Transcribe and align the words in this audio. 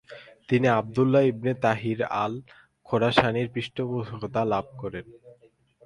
তিনি 0.49 0.67
Abdullah 0.71 1.23
ibn 1.23 1.51
Tahir 1.61 1.99
আল-খোরাসানির 2.17 3.47
পৃষ্ঠপোষকতা 3.53 4.41
লাভ 4.45 4.65
করেন। 4.77 5.05